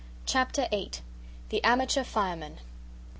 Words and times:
Chapter 0.25 0.67
VIII. 0.71 0.93
The 1.49 1.63
amateur 1.63 2.03
firemen. 2.03 2.57